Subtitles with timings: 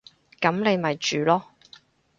[0.39, 1.43] 噉你咪住囉